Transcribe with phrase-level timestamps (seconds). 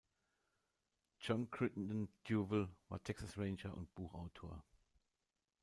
[1.19, 4.63] John Crittenden Duval war Texas Ranger und Buchautor.